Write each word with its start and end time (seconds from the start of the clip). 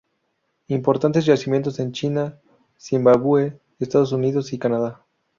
Importantes 0.67 1.27
yacimientos 1.27 1.77
en 1.77 1.91
China, 1.91 2.39
Zimbabue, 2.79 3.59
Estados 3.77 4.11
Unidos 4.13 4.51
y 4.51 4.57
Canadá. 4.57 5.05